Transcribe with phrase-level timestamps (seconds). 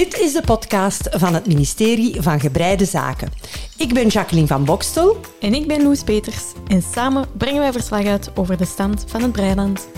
[0.00, 3.32] Dit is de podcast van het ministerie van Gebreide Zaken.
[3.76, 5.16] Ik ben Jacqueline van Bokstel.
[5.40, 6.44] En ik ben Loes Peters.
[6.66, 9.88] En samen brengen wij verslag uit over de stand van het Breiland.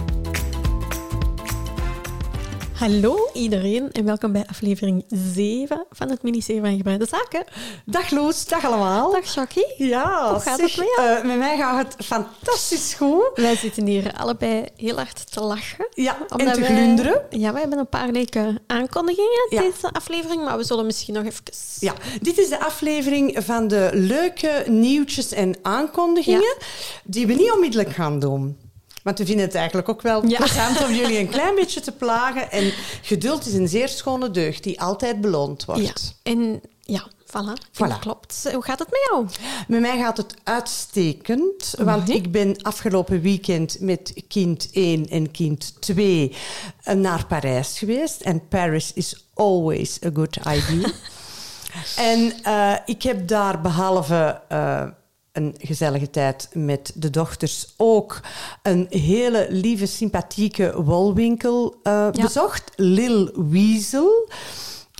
[2.82, 5.04] Hallo iedereen en welkom bij aflevering
[5.34, 7.44] 7 van het ministerie van Gebreide Zaken.
[7.86, 9.12] Dag Loes, dag allemaal.
[9.12, 9.74] Dag Jackie.
[9.76, 11.08] Ja, Hoe gaat zeg, het met jou?
[11.18, 13.30] eh, met mij gaat het fantastisch goed.
[13.34, 15.86] Wij zitten hier allebei heel hard te lachen.
[15.94, 17.22] Ja, en te wij- glunderen.
[17.30, 19.60] Ja, wij hebben een paar leuke aankondigingen Ja.
[19.60, 21.42] deze aflevering, maar we zullen misschien nog even...
[21.78, 26.56] Ja, dit is de aflevering van de leuke nieuwtjes en aankondigingen
[27.04, 28.56] die we niet onmiddellijk gaan doen.
[29.02, 30.36] Want we vinden het eigenlijk ook wel Ja.
[30.38, 32.50] plezant om jullie een klein beetje te plagen.
[32.50, 35.80] En geduld is een zeer schone deugd die altijd beloond wordt.
[36.22, 36.30] Ja.
[36.32, 37.68] En ja, voilà.
[37.72, 37.98] Voilà.
[38.00, 38.48] Klopt.
[38.52, 39.26] Hoe gaat het met jou?
[39.68, 42.16] Met mij gaat het uitstekend, want Mhm.
[42.16, 46.36] ik ben afgelopen weekend met kind 1 en kind 2
[46.82, 48.20] eh, naar Parijs geweest.
[48.20, 50.90] En Paris is always a good idea.
[51.96, 54.84] en eh, ik heb daar behalve eh,
[55.32, 58.20] een gezellige tijd met de dochters ook
[58.62, 62.72] een hele lieve, sympathieke wolwinkel eh, bezocht.
[62.76, 64.28] Lil Weasel.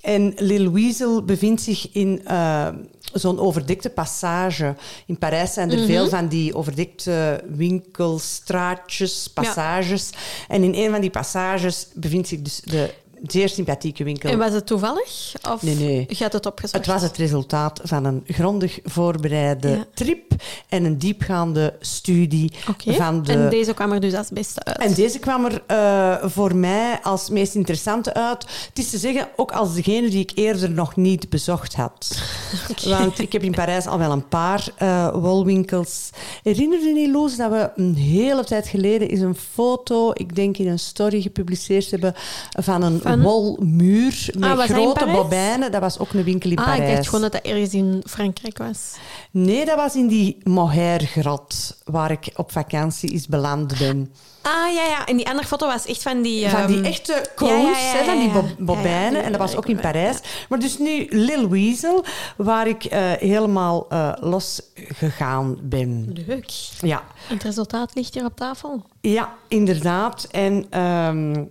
[0.03, 2.69] En Lil Weasel bevindt zich in eh,
[3.13, 4.77] zo'n overdekte passage.
[5.07, 10.11] In Parijs zijn er veel van die overdekte winkelstraatjes, passages.
[10.49, 12.95] En in een van die passages bevindt zich dus de
[13.27, 14.31] zeer sympathieke winkel.
[14.31, 15.33] En was het toevallig?
[15.51, 16.05] Of Nee, nee.
[16.09, 16.85] Je had het opgezocht?
[16.85, 19.85] Het was het resultaat van een grondig voorbereide Ja.
[19.95, 20.33] trip
[20.69, 22.53] en een diepgaande studie
[22.87, 23.33] van de...
[23.33, 24.79] En deze kwam er dus als beste uit.
[24.79, 28.47] En deze kwam er eh, voor mij als meest interessante uit.
[28.69, 32.19] Het is te zeggen, ook als degene die ik eerder nog niet bezocht had.
[32.89, 36.11] Want ik heb in Parijs al wel een paar eh, wolwinkels.
[36.43, 40.57] Herinner je niet, Loes, dat we een hele tijd geleden is een foto, ik denk
[40.59, 42.15] in een story gepubliceerd hebben,
[42.61, 45.73] van een Van- wolmuur met Ah, in grote bobijnen.
[45.73, 46.95] Dat was ook een winkel in ah, ik Parijs.
[46.95, 48.95] dacht gewoon dat dat ergens in Frankrijk was.
[49.31, 54.13] Nee, dat was in die Mohair-grot, waar ik op vakantie is beland ben.
[54.43, 55.07] Ah, ja, ja.
[55.07, 56.49] En die andere foto was echt van die...
[56.49, 59.23] Van die echte cones, ja, ja, ja, hè, van die bob- bobijnen.
[59.23, 59.77] En dat was ook in.
[59.81, 60.19] Parijs.
[60.49, 62.05] Maar dus nu Lil Weasel,
[62.37, 66.13] waar ik eh, helemaal eh, los gegaan ben.
[66.27, 66.51] Leuk.
[66.81, 68.83] Ja, Het resultaat ligt hier op tafel.
[69.01, 70.29] ja inderdaad.
[70.31, 71.45] En ehm,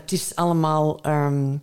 [0.00, 1.00] het is allemaal...
[1.02, 1.56] ehm,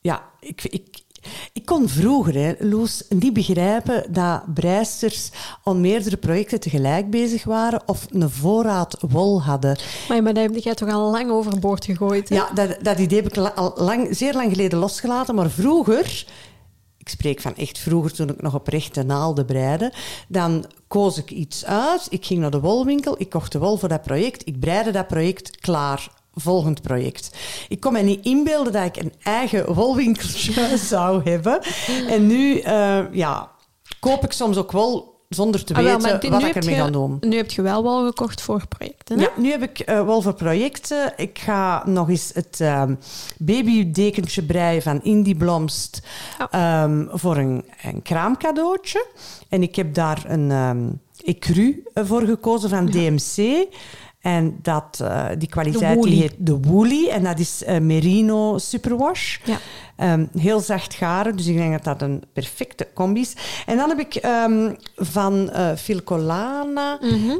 [0.00, 0.64] ja, ik...
[0.64, 1.04] ik
[1.52, 5.30] ik kon vroeger, hè, Loes, niet begrijpen dat breisters
[5.64, 9.78] aan meerdere projecten tegelijk bezig waren of een voorraad wol hadden.
[10.08, 12.34] Maar, maar dat heb jij toch al lang overboord gegooid, hè?
[12.34, 15.34] Ja, dat, dat idee heb ik al lang, zeer lang geleden losgelaten.
[15.34, 16.26] Maar vroeger,
[16.98, 19.92] ik spreek van echt vroeger toen ik nog op rechte naalden breide,
[20.28, 22.06] dan koos ik iets uit.
[22.10, 25.06] Ik ging naar de wolwinkel, ik kocht de wol voor dat project, ik breide dat
[25.06, 26.10] project klaar.
[26.38, 27.30] Volgend project.
[27.68, 31.60] Ik kon me niet inbeelden dat ik een eigen wolwinkeltje zou hebben.
[32.08, 33.50] En nu, eh, ja,
[34.00, 37.16] koop ik soms ook wel zonder te Ah, weten wat ik ermee ga doen.
[37.20, 39.24] Nu heb je wel wel gekocht voor projecten, hè?
[39.24, 41.12] Ja, nu heb ik eh, wel voor projecten.
[41.16, 42.94] Ik ga nog eens het ehm
[43.38, 46.02] babydekentje breien van Indie Blomst
[46.40, 46.46] Oh.
[46.60, 49.06] ehm, voor een, een kraamcadeautje.
[49.48, 50.88] En ik heb daar een ehm
[51.24, 53.66] ecru voor gekozen van DMC.
[54.26, 57.08] En dat, eh, die kwaliteit die heet de Woolly.
[57.08, 59.38] En dat is eh, Merino Superwash.
[59.44, 59.58] Ja.
[59.96, 63.34] Ehm, heel zacht garen, dus ik denk dat dat een perfecte combi is.
[63.66, 66.98] En dan heb ik ehm, van eh Filcolana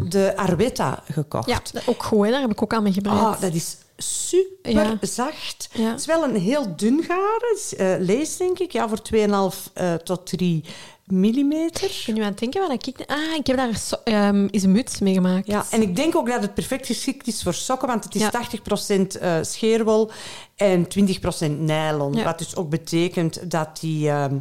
[0.09, 1.49] de Arwetta gekocht.
[1.49, 2.31] Ja, ook goed, hè?
[2.31, 3.19] Daar heb ik ook aan mee gebreid.
[3.19, 4.99] Ah, dat is super Ja.
[5.01, 5.69] zacht.
[5.73, 5.91] Ja.
[5.91, 8.05] Het is wel een heel dun garen.
[8.05, 10.65] Lees, denk ik, ja, voor 2,5 eh, tot 3
[11.07, 11.91] millimeter.
[11.91, 13.01] Ik ben nu aan het denken wat ik...
[13.07, 15.47] Ah, ik heb daar so- ehm, eens een muts mee gemaakt.
[15.47, 18.21] Ja, en ik denk ook dat het perfect geschikt is voor sokken, want het is
[18.21, 18.31] Ja.
[18.31, 20.11] 80% eh, scheerwol
[20.57, 22.13] en 20% nylon.
[22.13, 22.25] Ja.
[22.25, 24.39] Wat dus ook betekent dat die ehm,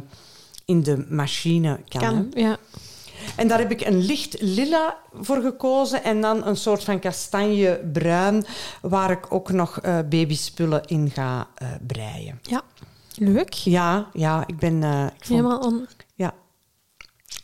[0.64, 2.00] in de machine kan.
[2.00, 2.56] Kan, ja.
[3.36, 8.46] En daar heb ik een licht lila voor gekozen en dan een soort van kastanjebruin,
[8.82, 12.38] waar ik ook nog eh, babyspullen in ga eh, breien.
[12.42, 12.62] Ja.
[13.18, 13.52] Leuk.
[13.52, 14.82] Ja, ja, ik ben...
[14.82, 15.86] ik vond, Helemaal on...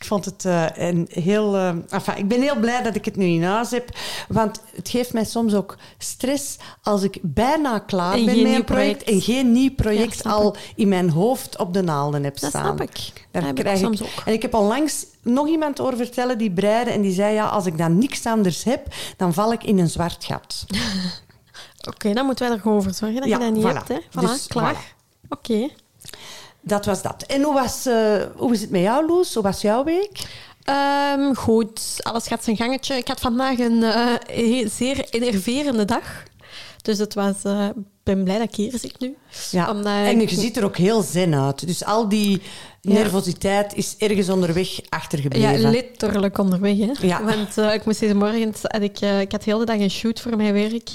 [0.03, 1.55] Ik vond het eh, een heel...
[1.55, 3.89] eh, enfin, ik ben heel blij dat ik het nu in huis heb,
[4.27, 8.63] want het geeft mij soms ook stress als ik bijna klaar En ben met een
[8.63, 9.03] project, project.
[9.03, 12.65] en geen nieuw project al in mijn hoofd op de naalden heb Dat staan.
[12.65, 12.95] snap ik.
[13.13, 14.09] Daar Dat heb ik krijg soms ook.
[14.25, 17.65] En ik heb onlangs nog iemand horen vertellen die breide en die zei, ja, als
[17.65, 20.65] ik dan niks anders heb, dan val ik in een zwart gat.
[21.93, 23.73] Oké, dan moeten wij er gewoon voor zorgen dat Ja, je dat niet voilà.
[23.75, 23.97] hebt, hè?
[24.01, 24.75] Voilà, Dus, klaar.
[24.75, 25.27] voilà.
[25.29, 25.69] Oké.
[26.65, 27.23] Dat was dat.
[27.23, 29.33] En hoe, was, eh, hoe is het met jou, Loes?
[29.33, 30.25] Hoe was jouw week?
[30.63, 32.95] Ehm, goed, alles gaat zijn gangetje.
[32.95, 36.23] Ik had vandaag een eh, zeer enerverende dag.
[36.83, 37.35] Dus het was...
[37.43, 39.15] eh, ik ben blij dat ik hier zit nu.
[39.51, 39.69] Ja.
[39.71, 41.67] Omdat En je ik- ziet er ook heel zen uit.
[41.67, 42.41] Dus al die
[42.81, 42.93] Ja.
[42.93, 45.59] nervositeit is ergens onderweg achtergebleven.
[45.61, 46.77] Ja, letterlijk onderweg.
[46.77, 47.07] Hè?
[47.07, 47.23] Ja.
[47.23, 48.53] Want eh, ik moest deze morgen...
[48.61, 50.89] Had ik, eh, ik had heel de dag een shoot voor mijn werk.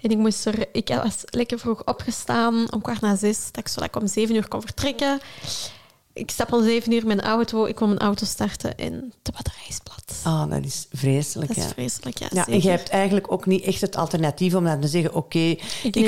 [0.00, 3.38] En ik, moest er, ik was lekker vroeg opgestaan, om kwart na zes.
[3.52, 5.20] Dat ik zodat ik om zeven uur kon vertrekken.
[6.14, 7.64] Ik stap om zeven uur in mijn auto.
[7.64, 10.20] Ik kon mijn auto starten en de batterij is plat.
[10.34, 11.54] Ah, dat is vreselijk.
[11.54, 12.26] dat is vreselijk, ja.
[12.30, 15.38] Ja, en je hebt eigenlijk ook niet echt het alternatief om dan te zeggen: oké,
[15.38, 15.58] ik,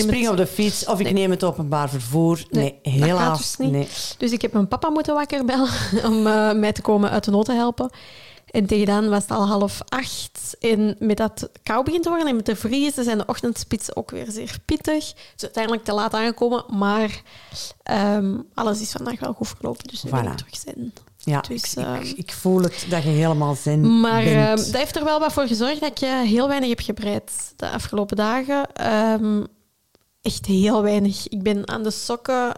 [0.00, 1.12] spring het- op de fiets of ik Nee.
[1.12, 2.44] neem het openbaar vervoer.
[2.50, 3.38] Nee, helaas.
[3.38, 3.70] dus niet.
[3.70, 3.88] Nee.
[4.18, 5.70] Dus ik heb mijn papa moeten wakker bellen
[6.10, 7.90] om eh, mij te komen uit de nood te helpen.
[8.56, 10.56] En tegen dan was het al half acht.
[10.60, 14.10] En met dat kou begint te worden en met de vriezen zijn de ochtendspitsen ook
[14.10, 15.12] weer zeer pittig.
[15.32, 16.64] Dus uiteindelijk te laat aangekomen.
[16.68, 17.22] Maar
[17.82, 19.86] ehm, alles is vandaag wel goed verlopen.
[19.88, 20.34] Dus ben Voilà.
[20.34, 20.92] terug zijn.
[21.18, 24.36] Ja, Dus, ik, ehm, ik, ik voel het dat je helemaal zen Maar bent.
[24.36, 27.70] ehm, dat heeft er wel wat voor gezorgd dat eh, heel weinig heb gebreid de
[27.70, 28.66] afgelopen dagen.
[30.22, 31.28] Echt heel weinig.
[31.28, 32.52] Ik ben aan de sokken...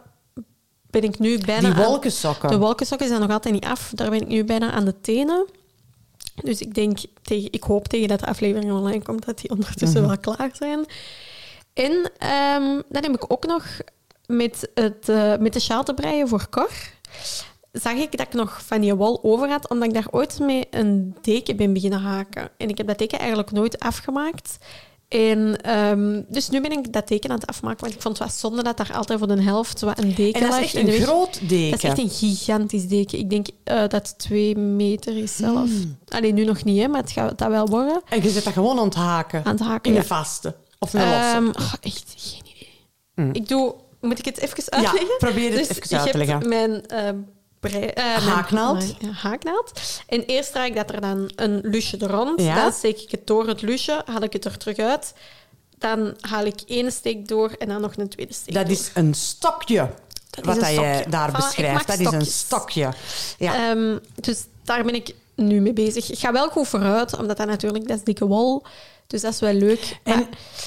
[0.90, 2.48] Ben ik nu bijna die aan- wolkensokken.
[2.48, 3.90] De wolkensokken zijn nog altijd niet af.
[3.94, 5.46] Daar ben ik nu bijna aan de tenen.
[6.42, 10.00] Dus ik denk, tegen, ik hoop tegen dat de aflevering online komt, dat die ondertussen
[10.02, 10.08] Mhm.
[10.08, 10.84] wel klaar zijn.
[11.74, 13.64] En ehm, dan heb ik ook nog
[14.26, 16.70] met, het, eh, met de sjaal te breien voor Cor.
[17.72, 20.66] Zag ik dat ik nog van die wol over had, omdat ik daar ooit mee
[20.70, 22.50] een deken ben beginnen haken.
[22.56, 24.58] En ik heb dat teken eigenlijk nooit afgemaakt.
[25.08, 28.28] En, ehm, dus nu ben ik dat teken aan het afmaken, want ik vond het
[28.28, 30.74] wel zonde dat daar altijd voor de helft wat een deken en dat is echt
[30.74, 31.70] in een groot deken.
[31.70, 33.18] Dat is echt een gigantisch deken.
[33.18, 35.70] Ik denk eh, dat het twee meter is zelf.
[35.70, 35.98] Hmm.
[36.08, 38.02] Alleen nu nog niet, hè, maar het gaat dat wel worden.
[38.08, 39.44] En je zet dat gewoon onthaken.
[39.44, 40.00] Aan het haken, In ja.
[40.02, 40.56] de vaste.
[40.78, 41.14] Of een losse.
[41.36, 42.42] Ehm, oh, echt geen
[43.14, 43.32] idee.
[43.42, 43.74] Ik doe...
[44.00, 44.82] Moet ik het even Hmm.
[44.82, 45.18] ja, uitleggen?
[45.18, 46.48] probeer het Dus even uit te leggen.
[46.48, 46.86] mijn...
[46.86, 47.08] eh,
[47.60, 48.78] eh, Haaknaald.
[48.78, 49.72] mijn- ja, haaknaald.
[50.06, 52.40] En eerst draai ik dat er dan een lusje er rond.
[52.42, 52.54] Ja.
[52.62, 55.14] Dan steek ik het door het lusje, haal ik het er terug uit.
[55.78, 58.72] Dan haal ik één steek door en dan nog een tweede steek Dat door.
[58.74, 59.90] is een stokje.
[60.42, 61.04] wat dat je stokje.
[61.10, 61.86] daar Voilà, beschrijft.
[61.86, 62.88] Dat is een stokje.
[63.38, 63.70] Ja.
[63.70, 66.10] Ehm, dus daar ben ik nu mee bezig.
[66.10, 68.62] Ik ga wel goed vooruit, omdat dat natuurlijk, dat is dikke wol.
[69.08, 69.98] Dus dat is wel leuk.
[70.02, 70.26] En En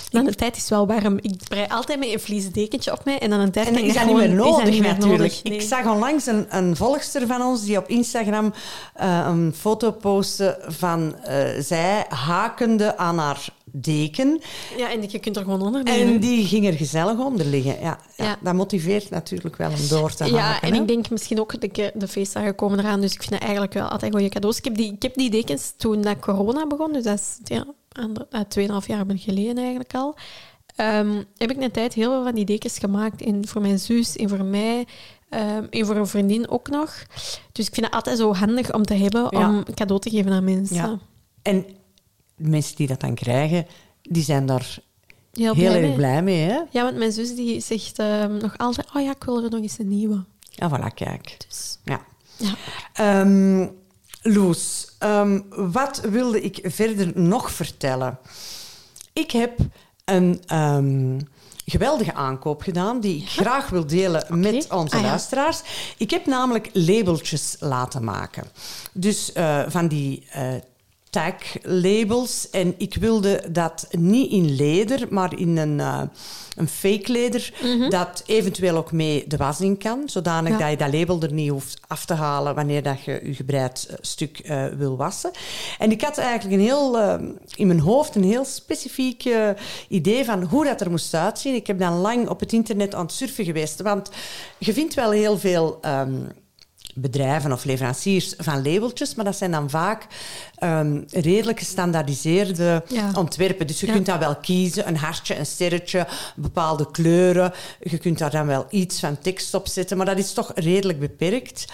[0.09, 1.17] dan de tijd is wel warm.
[1.21, 3.93] Ik brei altijd met een vlies dekentje op mij en dan een tijd En is
[3.93, 5.17] dat niet meer dat nodig, niet meer natuurlijk.
[5.19, 5.53] nodig, nee.
[5.53, 8.53] Ik zag onlangs een, een volgster van ons die op Instagram
[8.93, 14.41] eh, een foto postte van eh, zij hakende aan haar deken.
[14.77, 16.21] Ja, en je kunt er gewoon onder En nemen.
[16.21, 17.79] die ging er gezellig onder liggen.
[17.81, 18.38] Ja, ja, Ja.
[18.41, 20.67] Dat motiveert natuurlijk wel om door te Ja, haken.
[20.67, 20.81] en hè?
[20.81, 23.88] ik denk misschien ook, de, de feestdagen komen eraan, dus ik vind dat eigenlijk wel
[23.88, 24.57] altijd goede cadeaus.
[24.57, 27.57] Ik heb die, ik heb die dekens toen dat corona begon, dus dat is ja,
[27.57, 27.67] eh,
[27.99, 30.15] 2,5 jaar geleden eigenlijk al.
[30.75, 33.21] ehm, heb ik een tijd heel veel van die dekens gemaakt.
[33.21, 34.85] En voor mijn zus en voor mij.
[35.29, 37.03] ehm, en voor een vriendin ook nog.
[37.51, 39.49] Dus ik vind het altijd zo handig om te hebben Ja.
[39.49, 40.75] om cadeau te geven aan mensen.
[40.75, 40.99] Ja.
[41.41, 41.65] En
[42.35, 43.65] mensen die dat dan krijgen,
[44.01, 44.77] die zijn daar
[45.33, 46.41] Heel, heel, blij erg blij mee.
[46.49, 46.59] Hè?
[46.71, 48.88] Ja, want mijn zus die zegt ehm, nog altijd...
[48.95, 50.23] Oh ja, ik wil er nog eens een nieuwe.
[50.49, 51.38] Ja, voilà, kijk.
[51.47, 52.01] Dus Ja.
[52.38, 53.21] ja.
[54.21, 58.19] Loes, ehm, wat wilde ik verder nog vertellen?
[59.13, 59.57] Ik heb
[60.06, 61.19] een ehm,
[61.65, 65.07] geweldige aankoop gedaan die ik graag wil delen met onze Ah, ja.
[65.07, 65.62] luisteraars.
[65.97, 68.44] Ik heb namelijk labeltjes laten maken.
[68.94, 70.53] Dus eh, van die eh
[71.12, 72.50] tag-labels.
[72.50, 76.01] En ik wilde dat niet in leder, maar in een, eh,
[76.56, 77.53] een fake leder,
[77.89, 80.58] dat eventueel ook mee de was in kan, zodanig Ja.
[80.58, 83.88] dat je dat label er niet hoeft af te halen wanneer dat je je gebreid
[83.89, 85.32] eh, stuk eh, wil wassen.
[85.80, 87.00] En ik had eigenlijk een heel,
[87.56, 89.30] in mijn hoofd een heel specifiek
[89.88, 91.56] idee van hoe dat er moest uitzien.
[91.56, 94.10] Ik heb dan lang op het internet aan het surfen geweest, want
[94.58, 95.77] je vindt wel heel veel...
[95.82, 96.13] ehm,
[96.95, 100.07] bedrijven of leveranciers van labeltjes, maar dat zijn dan vaak
[100.55, 103.12] ehm, redelijk gestandaardiseerde Ja.
[103.17, 103.67] ontwerpen.
[103.67, 103.93] Dus je Ja.
[103.93, 107.53] kunt dan wel kiezen, een hartje, een sterretje, bepaalde kleuren.
[107.79, 111.00] Je kunt daar dan wel iets van tekst op zetten, maar dat is toch redelijk
[111.00, 111.65] beperkt.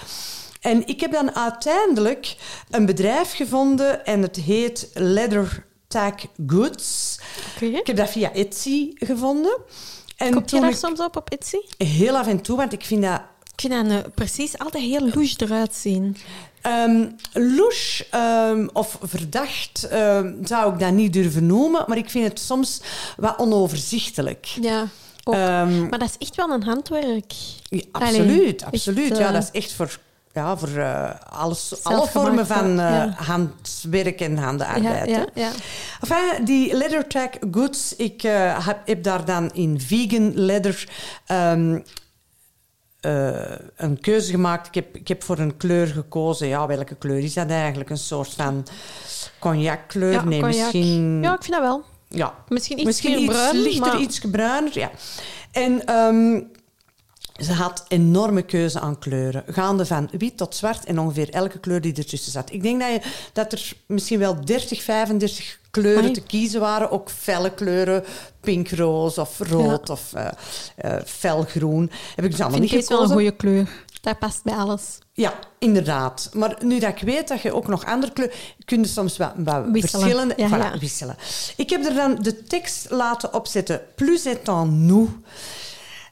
[0.62, 2.36] En ik heb dan uiteindelijk
[2.70, 6.14] een bedrijf gevonden en het heet Leather Tag
[6.48, 7.20] Goods.
[7.60, 9.58] Ik heb dat via Etsy gevonden.
[10.18, 11.58] En Koop je daar soms op op Etsy?
[11.78, 13.22] heel af en toe, want ik vind dat
[13.58, 16.18] Ik vind dat eh, precies altijd heel louche eruit zien.
[16.62, 22.28] Ehm louche ehm, of verdacht ehm, zou ik dat niet durven noemen, maar ik vind
[22.28, 22.82] het soms
[23.16, 24.46] wat onoverzichtelijk.
[24.62, 24.88] Ja,
[25.24, 25.36] ook.
[25.90, 27.34] Maar dat is echt wel een handwerk.
[27.70, 29.18] ja, Allee, absoluut, echt, absoluut.
[29.18, 30.00] ja, eh, dat is echt voor,
[30.34, 33.16] ja, voor eh, alles, alle vormen van ja.
[33.18, 35.10] handwerk en handenarbeid.
[35.10, 35.52] ja, ja.
[36.02, 40.88] Enfin, die leather tag goods, ik heb, heb daar dan in vegan leather
[43.08, 44.68] eh, een keuze gemaakt.
[44.68, 46.48] Ik heb, ik heb voor een kleur gekozen.
[46.48, 47.90] Ja, welke kleur is dat eigenlijk?
[47.90, 48.66] Een soort van
[49.40, 50.12] cognac kleur?
[50.12, 50.64] Ja, nee, cognac.
[50.64, 51.22] misschien...
[51.22, 51.84] Ja, ik vind dat wel.
[52.08, 54.80] ja, Misschien iets misschien meer iets bruin, lichter, maar- iets bruiner.
[54.80, 54.92] Ja.
[55.52, 56.42] En ehm,
[57.40, 59.44] ze had enorme keuze aan kleuren.
[59.48, 62.52] Gaande van wit tot zwart en ongeveer elke kleur die ertussen zat.
[62.52, 63.02] Ik denk dat, je,
[63.34, 66.14] dat er misschien wel 30, 35 kleuren Amai.
[66.14, 66.92] te kiezen waren.
[66.92, 68.04] Ook felle kleuren,
[68.40, 70.28] pink, roze of rood of eh,
[70.76, 71.92] eh, felgroen.
[72.16, 73.16] Heb ik dus allemaal niet ik wel een gekozen.
[73.16, 73.86] goede kleur.
[74.02, 74.98] Dat past bij alles.
[75.14, 76.30] Ja, inderdaad.
[76.34, 78.36] Maar nu dat ik weet dat je ook nog andere kleuren...
[78.66, 80.02] kun je soms wat, wat Wisselen.
[80.02, 80.34] verschillende...
[80.38, 80.78] Ja, voilà, ja.
[80.80, 81.16] wisselen.
[81.56, 83.82] Ik heb er dan de tekst laten opzetten.
[83.96, 85.10] Plus étant nous.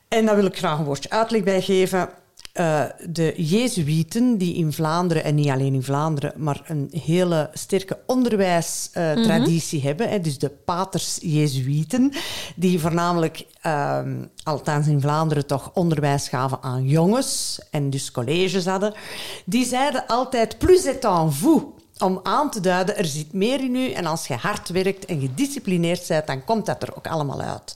[0.07, 2.09] En daar wil ik graag een woordje uitleg bij geven.
[2.55, 7.99] Eh, de Jezuïeten, die in Vlaanderen, en niet alleen in Vlaanderen, maar een hele sterke
[8.05, 10.09] onderwijstraditie hebben.
[10.09, 12.11] Hè, dus de paters Jezuïeten,
[12.55, 18.93] die voornamelijk, ehm, althans in Vlaanderen, toch onderwijs gaven aan jongens en dus colleges hadden.
[19.45, 21.63] Die zeiden altijd plus étant vous.
[21.97, 23.91] Om aan te duiden, er zit meer in u.
[23.91, 27.75] En als je hard werkt en gedisciplineerd bent, dan komt dat er ook allemaal uit.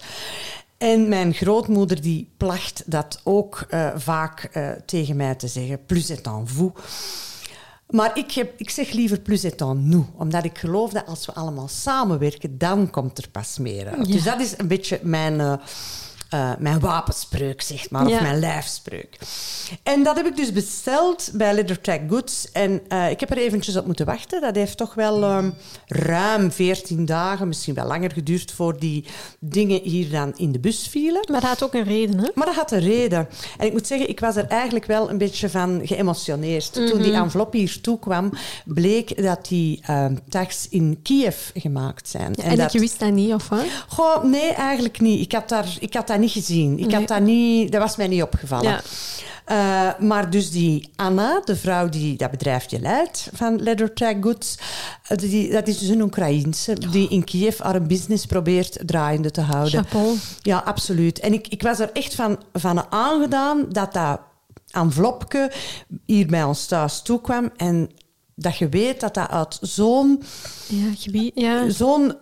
[0.80, 5.86] En mijn grootmoeder die placht dat ook eh, vaak eh, tegen mij te zeggen.
[5.86, 6.72] Plus étant vous.
[7.90, 10.06] Maar ik, heb, ik zeg liever plus étant nous.
[10.16, 14.08] Omdat ik geloof dat als we allemaal samenwerken, dan komt er pas meer uit.
[14.08, 14.14] Ja.
[14.14, 15.54] Dus dat is een beetje mijn, eh,
[16.30, 18.06] eh, mijn wapenspreuk, zeg maar.
[18.06, 19.18] Of mijn lijfspreuk.
[19.84, 22.52] En dat heb ik dus besteld bij Leather Track Goods.
[22.52, 24.42] En eh, ik heb er eventjes op moeten wachten.
[24.42, 25.50] Dat heeft toch wel ehm,
[25.88, 28.52] ruim 14 dagen, misschien wel langer geduurd...
[28.52, 29.06] voor die
[29.40, 31.22] dingen hier dan in de bus vielen.
[31.32, 32.30] Maar dat had ook een reden, hè?
[32.34, 33.28] Maar dat had een reden.
[33.58, 36.74] En ik moet zeggen, ik was er eigenlijk wel een beetje van geëmotioneerd.
[36.74, 37.02] Toen Mhm.
[37.02, 38.32] die envelop hier toekwam,
[38.66, 42.36] bleek dat die ehm, tags in Kiev gemaakt zijn.
[42.36, 43.64] En, dat, ik wist dat niet, of wat?
[43.88, 45.22] Goh, nee, eigenlijk niet.
[45.22, 46.80] Ik had, daar, ik had dat niet gezien.
[46.80, 46.96] Ik Nee.
[46.96, 47.72] had dat niet...
[47.72, 48.72] Dat was mij niet opgevallen.
[48.72, 48.82] Ja.
[49.46, 54.58] Eh, maar dus die Anna, de vrouw die dat bedrijfje leidt van Leather Track Goods,
[55.08, 59.42] eh, die, dat is dus een Oekraïense die in Kiev haar business probeert draaiende te
[59.42, 59.84] houden.
[59.84, 60.18] Chapeau.
[60.42, 61.20] Ja, absoluut.
[61.20, 64.20] En ik, ik was er echt van, van aangedaan dat dat
[64.72, 65.52] envelopje
[66.06, 67.50] hier bij ons thuis toekwam.
[67.58, 67.90] En
[68.36, 70.24] dat je weet dat dat uit zo'n
[70.68, 71.32] Ja, gebied.
[71.36, 71.70] Ja.
[71.70, 72.16] zo'n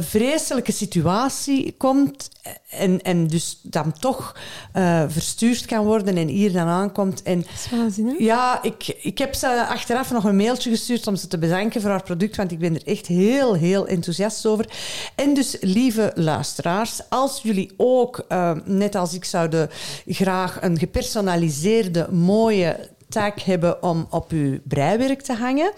[0.00, 2.28] vreselijke situatie komt
[2.68, 4.36] en, en dus dan toch
[4.72, 7.22] eh, verstuurd kan worden en hier dan aankomt.
[7.22, 8.18] En Dat is waanzinnig.
[8.18, 11.90] ja, ik, ik heb ze achteraf nog een mailtje gestuurd om ze te bedanken voor
[11.90, 14.66] haar product, want ik ben er echt heel, heel enthousiast over.
[15.14, 19.70] En dus, lieve luisteraars, als jullie ook, eh, net als ik, zouden
[20.06, 25.72] graag een gepersonaliseerde, mooie tag hebben om op uw breiwerk te hangen,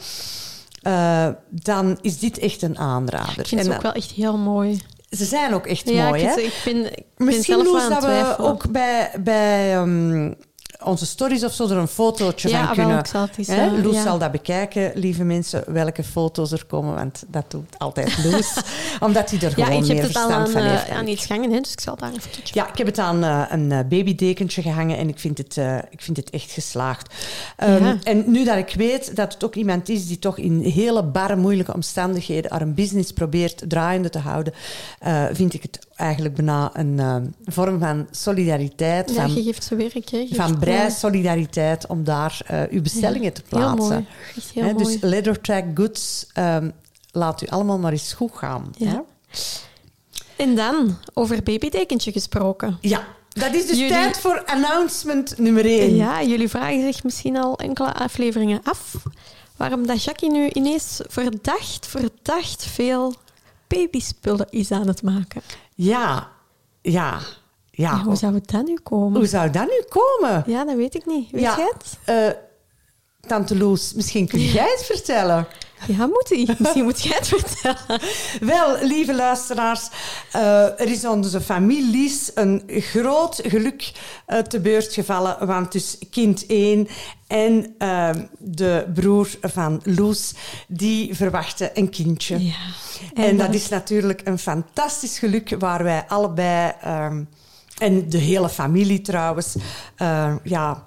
[0.82, 3.38] eh, dan is dit echt een aanrader.
[3.38, 4.80] Ik vind En ze ook dat- wel echt heel mooi.
[5.10, 6.40] ze zijn ook echt ja, mooi, ik, hè?
[6.40, 10.32] ik ben, ik Misschien, zelf dat we ook bij, bij ehm,
[10.84, 12.98] onze stories of zo er een fotootje Ja, van kunnen...
[12.98, 13.70] ik zal het eens, Hè?
[13.70, 14.02] Loes ja.
[14.02, 18.56] zal dat bekijken, lieve mensen, welke foto's er komen, want dat doet altijd Loes.
[19.00, 20.90] omdat hij er Ja, gewoon heb meer het al verstand aan, van eh, heeft.
[20.90, 23.24] aan iets gangen, hè, dus ik zal daar een fotootje Ja, ik heb het aan
[23.24, 25.56] eh, een eh, babydekentje gehangen en ik vind het,
[25.90, 27.14] ik vind het echt geslaagd.
[27.56, 27.96] Ehm, Ja.
[28.02, 31.36] En nu dat ik weet dat het ook iemand is die toch in hele barre,
[31.36, 34.52] moeilijke omstandigheden haar een business probeert draaiende te houden,
[35.32, 39.76] vind ik het eigenlijk bijna een eh, vorm van solidariteit, Ja, van, je geeft ze
[39.76, 40.18] werk, hè.
[40.18, 43.88] Je van geeft, breisolidariteit om daar eh, uw bestellingen te Heel plaatsen.
[43.88, 44.06] mooi.
[44.37, 44.84] Echt heel Hè, mooi.
[44.84, 46.70] dus Leather Track Goods, ehm,
[47.11, 48.72] laat u allemaal maar eens goed gaan.
[48.76, 48.88] Ja.
[48.88, 48.99] hè?
[50.37, 52.78] En dan, over babydekentje gesproken.
[52.80, 55.94] ja, dat is dus Jullie- tijd voor announcement nummer 1.
[55.96, 58.94] Ja, jullie vragen zich misschien al enkele afleveringen af
[59.56, 63.14] waarom dat Jackie nu ineens verdacht, verdacht veel
[63.76, 65.42] babyspullen is aan het maken.
[65.74, 66.28] Ja,
[66.82, 67.18] ja,
[67.70, 67.92] ja.
[67.94, 69.16] Ja, hoe zou het dan nu komen?
[69.18, 70.42] Hoe zou dat nu komen?
[70.46, 71.30] Ja, dat weet ik niet.
[71.30, 71.56] Weet Ja.
[71.56, 71.98] jij het?
[72.04, 72.40] Eh,
[73.28, 75.46] Tante Loes, misschien kun jij het vertellen.
[75.86, 76.48] Ja, moet hij.
[76.58, 78.00] Misschien moet jij het vertellen.
[78.40, 79.88] Wel, lieve luisteraars,
[80.32, 83.92] eh, er is onze families een groot geluk
[84.26, 85.46] eh, te beurt gevallen.
[85.46, 86.88] Want dus kind 1
[87.26, 90.34] en eh, de broer van Loes,
[90.68, 92.44] die verwachten een kindje.
[92.44, 92.54] Ja.
[93.14, 97.24] En dat is natuurlijk een fantastisch geluk waar wij allebei, ehm,
[97.78, 99.56] en de hele familie trouwens,
[99.96, 100.82] eh, ja,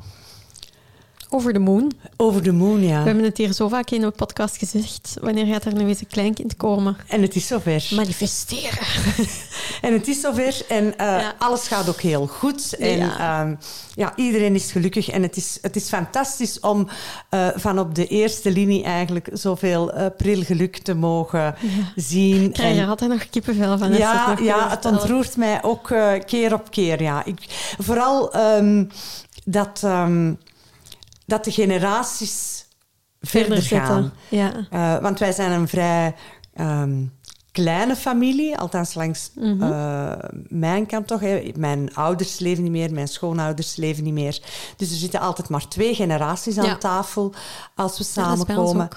[1.36, 1.92] Over de moon.
[2.18, 3.00] over de moon, ja.
[3.00, 5.14] We hebben het hier zo vaak in de podcast gezegd.
[5.22, 6.98] Wanneer gaat er nu eens een kleinkind komen?
[7.08, 7.88] En het is zover.
[7.96, 8.88] Manifesteren.
[9.82, 11.36] En het is zover en eh, Ja.
[11.40, 12.76] alles gaat ook heel goed.
[12.78, 13.06] En Ja.
[13.18, 13.58] ja,
[13.96, 15.10] ja iedereen is gelukkig.
[15.10, 16.88] En het is, het is fantastisch om
[17.30, 21.56] eh, van op de eerste linie eigenlijk zoveel eh pril geluk te mogen
[21.96, 22.44] zien.
[22.44, 23.92] Ik krijg er En- altijd nog kippenvel van.
[23.92, 25.94] je ja, ja, het ontroert mij ook
[26.26, 27.02] keer op keer.
[27.02, 27.26] Ja.
[27.26, 27.40] Ik,
[27.80, 28.86] vooral ehm,
[29.46, 30.34] dat, ehm,
[31.26, 32.66] dat de generaties
[33.22, 34.14] verder, gaan.
[34.30, 34.68] Ja.
[34.70, 36.16] Eh, want wij zijn een vrij
[36.54, 37.04] ehm,
[37.52, 40.12] kleine familie, althans langs eh,
[40.48, 41.20] mijn kant toch.
[41.20, 41.52] Hè.
[41.58, 44.40] Mijn ouders leven niet meer, mijn schoonouders leven niet meer.
[44.78, 46.78] Dus er zitten altijd maar twee generaties aan Ja.
[46.78, 47.34] tafel
[47.76, 48.88] als we samenkomen.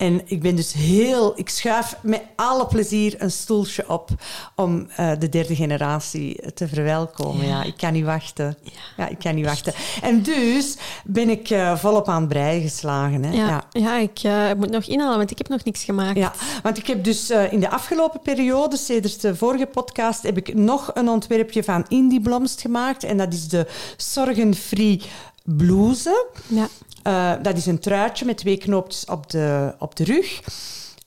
[0.00, 1.32] En ik ben dus heel...
[1.36, 4.08] Ik schuif met alle plezier een stoeltje op
[4.54, 7.46] om eh, de derde generatie te verwelkomen.
[7.46, 7.62] Ja.
[7.62, 8.56] ik kan niet wachten.
[8.96, 9.08] Ja.
[9.08, 9.72] ik kan niet wachten.
[10.02, 13.22] En dus ben ik eh, volop aan het breien geslagen.
[13.22, 13.32] Hè.
[13.32, 13.98] Ja, ja.
[13.98, 16.18] ik eh, moet nog inhalen, want ik heb nog niks gemaakt.
[16.18, 20.54] Ja, want ik heb dus in de afgelopen periode, sinds de vorige podcast, heb ik
[20.54, 23.04] nog een ontwerpje van Indie Blomst gemaakt.
[23.04, 23.66] En dat is de
[23.96, 25.02] Zorgenfree
[25.44, 26.26] Blouse.
[26.46, 26.68] Ja.
[27.02, 30.40] Eh, dat is een truitje met twee knoopjes op de, op de rug.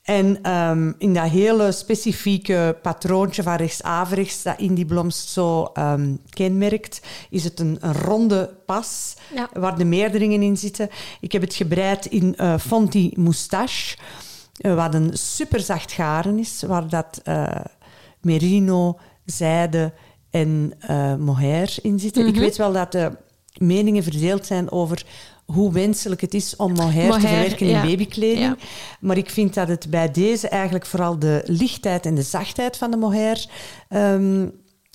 [0.02, 7.00] En ehm, in dat hele specifieke patroontje van rechts-averechts, dat Indie Blomst zo ehm, kenmerkt,
[7.30, 9.48] is het een, een ronde pas Ja.
[9.52, 10.88] waar de meerderingen in zitten.
[11.20, 13.96] Ik heb het gebreid in eh Fonti Moustache,
[14.56, 17.22] eh, wat een superzacht garen is, waar dat
[18.20, 19.92] merino, zijde
[20.30, 20.72] en
[21.18, 22.26] mohair in zitten.
[22.26, 23.12] Ik weet wel dat de
[23.58, 25.04] meningen verdeeld zijn over
[25.46, 28.38] hoe wenselijk het is om mohair, te verwerken in babykleding.
[28.38, 28.56] Ja.
[29.00, 32.90] Maar ik vind dat het bij deze eigenlijk vooral de lichtheid en de zachtheid van
[32.90, 33.46] de mohair
[33.88, 34.48] ehm,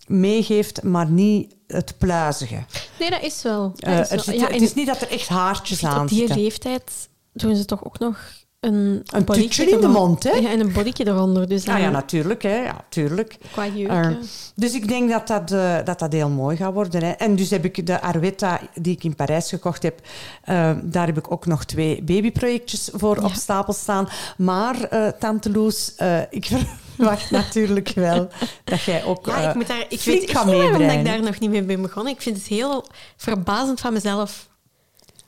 [0.08, 2.64] meegeeft, maar niet het pluizige.
[3.00, 3.72] Nee, dat is wel.
[3.76, 6.38] Dat Eh, zit- Ja, het is niet dat er echt haartjes aan op die zitten.
[6.38, 10.32] leeftijd doen ze toch ook nog een, Een in de mond, hè?
[10.32, 11.48] Ja, en een bodyke eronder.
[11.48, 12.42] Dus Ah ja, natuurlijk.
[12.42, 12.64] Hè.
[12.64, 13.38] Ja, tuurlijk.
[13.52, 13.90] qua jeuk.
[13.90, 14.10] Eh,
[14.56, 17.04] dus ik denk dat dat, eh, dat dat heel mooi gaat worden.
[17.04, 17.12] Hè.
[17.12, 20.02] En dus heb ik de Arwetta die ik in Parijs gekocht heb,
[20.44, 24.08] eh, daar heb ik ook nog twee babyprojectjes voor op stapel staan.
[24.38, 24.90] Maar,
[25.20, 25.96] Tante Loes,
[26.30, 26.46] ik
[26.96, 28.28] verwacht natuurlijk wel
[28.64, 31.04] dat jij ook Ja, ik, moet daar, ik flink weet gaat dat ik meebreien.
[31.04, 32.14] daar nog niet mee ben begonnen.
[32.14, 32.88] Ik vind het heel
[33.18, 34.50] verbazend van mezelf.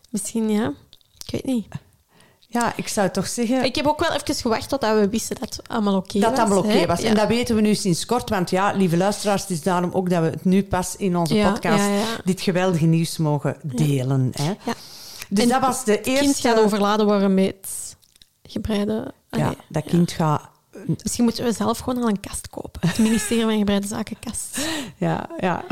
[0.10, 0.74] Misschien, ja.
[1.26, 1.68] Ik weet niet.
[2.54, 3.64] Ja, ik zou toch zeggen...
[3.64, 6.22] Ik heb ook wel even gewacht totdat we wisten dat het allemaal oké was.
[6.22, 7.02] dat dat allemaal oké was.
[7.02, 7.10] Ja.
[7.10, 8.30] En dat weten we nu sinds kort.
[8.30, 11.36] Want ja, lieve luisteraars, het is daarom ook dat we het nu pas in onze
[11.36, 14.32] Ja, podcast ja, dit geweldige nieuws mogen delen.
[14.36, 14.54] Hè?
[14.66, 14.74] Ja.
[15.30, 16.48] Dus En dat was de Het kind eerste...
[16.48, 17.96] gaat overladen worden met
[18.44, 19.14] gebreide...
[19.30, 20.50] Ja, dat kind gaat...
[21.04, 22.88] Misschien moeten we zelf gewoon al een kast kopen.
[22.88, 24.58] Het ministerie van Gebreide Zaken kast.
[24.98, 25.64] Ja, ja.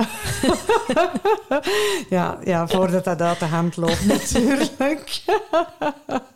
[2.09, 5.21] ja, ja, voordat dat uit de hand loopt, natuurlijk.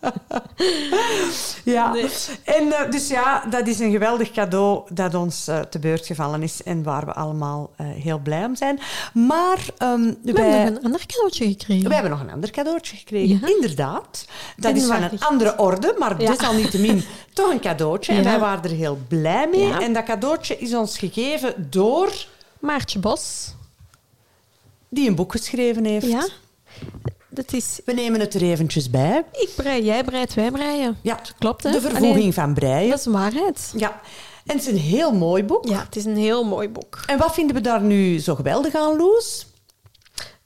[1.64, 2.10] ja, Nee.
[2.44, 6.44] en eh, dus ja, dat is een geweldig cadeau dat ons eh, te beurt gevallen
[6.44, 8.80] is en waar we allemaal eh, heel blij om zijn.
[9.14, 11.84] Maar ehm, We wij, hebben nog een ander cadeautje gekregen.
[11.88, 13.40] wij hebben nog een ander cadeautje gekregen.
[13.42, 13.48] Ja.
[13.56, 14.26] Inderdaad.
[14.58, 16.28] Dat En is van een andere orde, maar Ja.
[16.32, 18.14] desalniettemin toch een cadeautje.
[18.14, 19.74] En wij waren er heel blij mee.
[19.74, 22.14] En dat cadeautje is ons gegeven door
[22.60, 23.54] Maartje Bos.
[24.90, 26.06] die een boek geschreven heeft.
[26.08, 26.28] Ja.
[27.34, 27.80] Dat is...
[27.86, 29.26] We nemen het er eventjes bij.
[29.32, 30.98] Ik brei, jij breidt, wij breien.
[31.02, 31.72] Ja, Klopt, hè?
[31.72, 32.90] de vervoeging Allee, van breien.
[32.90, 33.74] Dat is waarheid.
[33.76, 34.02] Ja,
[34.46, 35.68] en het is een heel mooi boek.
[35.68, 37.04] Ja, het is een heel mooi boek.
[37.06, 39.46] En wat vinden we daar nu zo geweldig aan, Loes?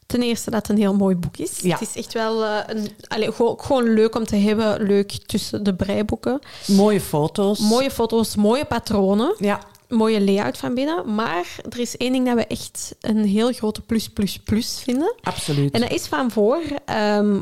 [0.05, 1.59] Ten eerste dat het een heel mooi boek is.
[1.59, 1.77] Ja.
[1.77, 4.83] Het is echt wel eh, een, allee, gewoon, gewoon leuk om te hebben.
[4.83, 6.39] Leuk tussen de breiboeken.
[6.67, 7.59] Mooie foto's.
[7.59, 9.35] Mooie foto's, mooie patronen.
[9.37, 11.15] Ja, Mooie layout van binnen.
[11.15, 15.15] Maar er is één ding dat we echt een heel grote plus, plus, plus vinden.
[15.21, 15.73] absoluut.
[15.73, 16.61] En dat is van voor,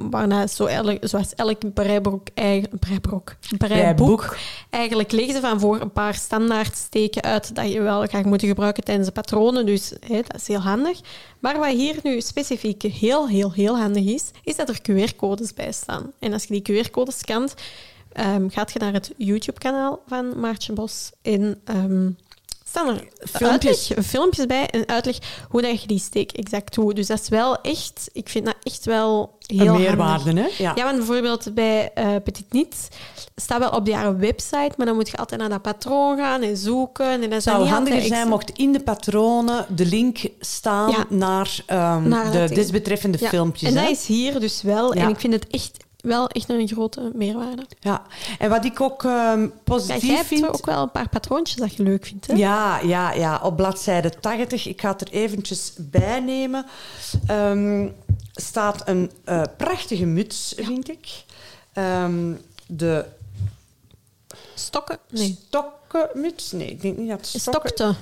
[0.09, 2.27] waarna zo elk, zoals elk breiboek,
[2.79, 4.37] breiboek, breiboek,
[4.69, 8.47] eigenlijk leggen ze van voor een paar standaard steken uit dat je wel gaat moeten
[8.47, 9.65] gebruiken tijdens de patronen.
[9.65, 10.99] Dus dat is heel handig.
[11.39, 15.71] Maar wat hier nu specifiek heel, heel, heel handig is, is dat er QR-codes bij
[15.71, 16.11] staan.
[16.19, 17.53] En als je die QR-codes scant,
[18.11, 22.09] ehm, gaat je naar het YouTube-kanaal van Maartje Bos en ehm,
[22.75, 23.89] staan er Filmpjes.
[23.91, 25.17] uitleg- filmpjes bij en uitleg
[25.49, 26.95] hoe dat je die steek exact doet.
[26.95, 30.57] Dus dat is wel echt, ik vind dat echt wel heel een meerwaarde, handig.
[30.57, 30.63] hè?
[30.63, 30.71] Ja.
[30.75, 32.87] Ja, want bijvoorbeeld bij eh Petit Niet
[33.35, 36.57] staat wel op die website, maar dan moet je altijd naar dat patroon gaan en
[36.57, 37.05] zoeken.
[37.05, 40.89] En dat Het zou niet handiger zijn extra- mocht in de patronen de link staan
[40.91, 41.05] Ja.
[41.09, 43.69] naar, ehm, Naar de desbetreffende Ja, filmpjes.
[43.69, 43.81] En hè?
[43.81, 44.93] dat is hier dus wel.
[44.93, 47.65] En ik vind het echt wel echt een grote meerwaarde.
[47.79, 48.01] Ja,
[48.39, 50.47] en wat ik ook ehm, Ja, positief jij hebt vind...
[50.47, 52.33] ook wel een paar patroontjes dat je leuk vindt, hè?
[52.33, 56.65] Ja, ja, ja, op bladzijde 80, ik ga het er eventjes bij nemen,
[57.27, 57.89] ehm,
[58.33, 61.23] staat een eh, prachtige muts, vind ik.
[61.73, 62.33] Ehm,
[62.67, 63.05] de
[64.55, 64.99] Stokken?
[65.09, 65.39] Nee.
[65.47, 66.51] stokkenmuts?
[66.51, 67.69] Nee, ik denk niet dat het stokken...
[67.69, 67.95] Stokte.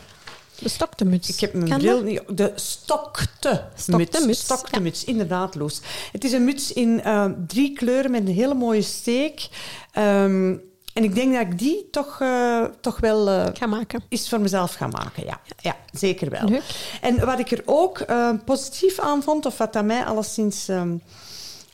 [0.63, 1.29] De stokte muts.
[1.29, 2.21] Ik heb mijn Kan bril niet...
[2.27, 4.79] De stokte, Stokte muts, Stokte ja.
[4.79, 5.81] muts, inderdaad, Loes.
[6.11, 9.49] Het is een muts in eh, drie kleuren met een hele mooie steek.
[9.91, 10.55] Ehm,
[10.93, 13.29] en ik denk dat ik die toch, eh, toch wel...
[13.29, 14.03] eh, Ga maken.
[14.09, 15.39] is voor mezelf gaan maken, ja.
[15.61, 16.49] Ja, zeker wel.
[16.49, 16.63] Leuk.
[17.01, 20.95] En wat ik er ook eh, positief aan vond, of wat aan mij alleszins ehm,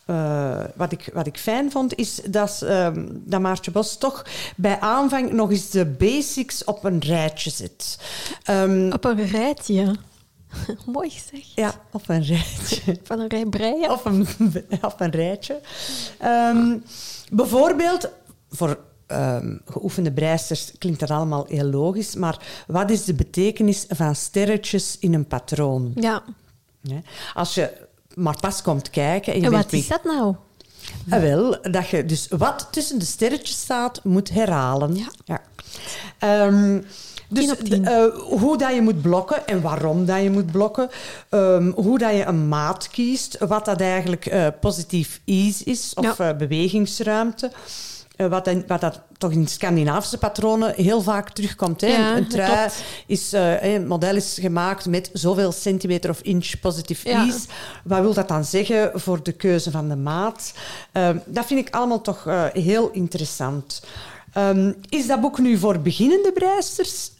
[0.09, 4.79] eh, wat, ik, wat ik fijn vond, is dat, ehm, dat Maartje Bos toch bij
[4.79, 7.99] aanvang nog eens de basics op een rijtje zet.
[8.43, 9.95] Ehm, Op een rijtje.
[10.93, 11.51] Mooi gezegd.
[11.55, 12.97] ja, op een rijtje.
[13.03, 13.91] Van een rij breien.
[13.91, 14.27] Op een,
[14.81, 15.61] op een rijtje.
[16.19, 16.77] Ehm,
[17.31, 18.09] bijvoorbeeld,
[18.49, 18.79] voor
[19.65, 25.13] geoefende breisters klinkt dat allemaal heel logisch, maar wat is de betekenis van sterretjes in
[25.13, 25.91] een patroon?
[25.95, 26.23] Ja.
[27.33, 27.87] Als je
[28.19, 30.35] maar pas komt kijken en je En bent wat is dat nou?
[31.09, 34.95] Ah, wel, dat je dus wat tussen de sterretjes staat, moet herhalen.
[35.25, 35.41] Ja.
[36.19, 36.81] Ehm,
[37.29, 37.85] dus Tien tien.
[37.85, 40.89] eh, hoe dat je moet blokken en waarom dat je moet blokken.
[41.29, 43.37] ehm, hoe dat je een maat kiest.
[43.47, 46.29] Wat dat eigenlijk eh, positief ease is of Ja.
[46.29, 47.51] eh, bewegingsruimte.
[48.19, 51.81] Eh, wat, dan- wat dat toch in Scandinavische patronen heel vaak terugkomt.
[51.81, 51.87] Hè.
[51.87, 52.83] Ja, een trui klopt.
[53.07, 57.25] is, eh, een model is gemaakt met zoveel centimeter of inch positive Ja.
[57.25, 57.47] ease.
[57.83, 60.53] Wat wil dat dan zeggen voor de keuze van de maat?
[60.91, 63.81] Ehm, dat vind ik allemaal toch eh, heel interessant.
[64.33, 67.11] Ehm, is dat boek nu voor beginnende breisters?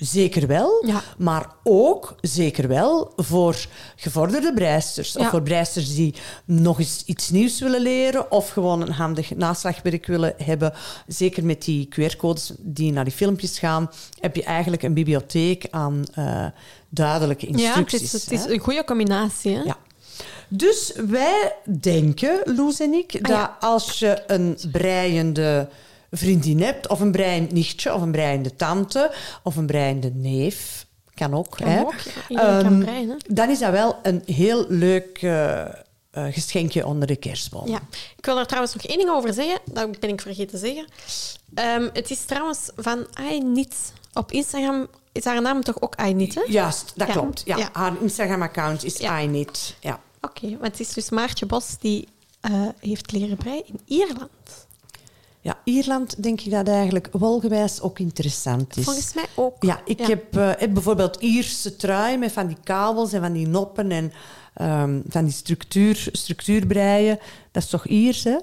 [0.00, 0.84] Zeker wel.
[0.86, 1.02] Ja.
[1.18, 3.56] Maar ook zeker wel voor
[3.96, 5.16] gevorderde breisters.
[5.16, 8.30] Of voor breisters die nog eens iets nieuws willen leren.
[8.30, 10.72] Of gewoon een handig naslagwerk willen hebben.
[11.06, 13.90] Zeker met die QR-codes die naar die filmpjes gaan.
[14.20, 16.46] Heb je eigenlijk een bibliotheek aan eh,
[16.88, 18.14] duidelijke Ja, het instructies.
[18.14, 19.54] is, het is een goede combinatie.
[19.56, 19.62] Hè?
[19.62, 19.76] Ja.
[20.48, 23.56] Dus wij denken, Loes en ik, dat ja.
[23.60, 25.68] als je een breiende
[26.10, 31.34] vriendin hebt, of een breiend nichtje, of een breiende tante, of een breiende neef, kan
[31.34, 31.94] ook, Kan hè, ook,
[32.28, 33.16] kan Ehm, breien, hè.
[33.28, 35.70] dan is dat wel een heel leuk eh, eh,
[36.30, 37.68] geschenkje onder de kerstboom.
[37.68, 37.80] Ja,
[38.16, 39.58] ik wil daar trouwens nog één ding over zeggen.
[39.72, 40.86] Dat ben ik vergeten te zeggen.
[41.54, 43.92] Ehm, het is trouwens van iNit.
[44.12, 46.42] Op Instagram is haar naam toch ook iNit, hè?
[46.48, 47.12] Juist, dat Ja.
[47.12, 47.42] klopt.
[47.44, 47.56] Ja.
[47.56, 47.68] Ja.
[47.72, 49.18] Haar Instagram-account is Ja.
[49.80, 50.00] Ja.
[50.20, 52.08] Oké, want het is dus Maartje Bos die
[52.40, 54.66] eh, heeft leren breien in Ierland.
[55.48, 58.84] Ja, Ierland denk ik dat eigenlijk wolgewijs ook interessant is.
[58.84, 59.62] Volgens mij ook.
[59.62, 63.48] Ja, ik Heb, eh, heb bijvoorbeeld Ierse trui met van die kabels en van die
[63.48, 64.12] noppen en
[64.54, 67.18] ehm, van die structuur, structuurbreien.
[67.52, 68.36] Dat is toch Iers, hè?